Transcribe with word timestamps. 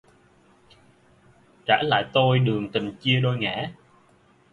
Trả 1.65 1.81
lại 1.83 2.05
tôi 2.13 2.39
đường 2.39 2.71
tình 2.71 2.95
chia 2.99 3.19
đôi 3.19 3.37
ngả 3.37 3.71